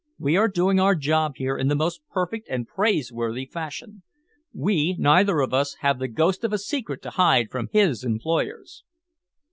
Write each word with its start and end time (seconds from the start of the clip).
We 0.17 0.35
are 0.35 0.47
doing 0.47 0.79
our 0.79 0.95
job 0.95 1.33
here 1.35 1.55
in 1.55 1.67
the 1.67 1.75
most 1.75 2.01
perfect 2.11 2.47
and 2.49 2.67
praiseworthy 2.67 3.45
fashion. 3.45 4.01
We 4.51 4.95
neither 4.97 5.41
of 5.41 5.53
us 5.53 5.75
have 5.81 5.99
the 5.99 6.07
ghost 6.07 6.43
of 6.43 6.51
a 6.51 6.57
secret 6.57 7.03
to 7.03 7.11
hide 7.11 7.51
from 7.51 7.69
his 7.71 8.03
employers." 8.03 8.83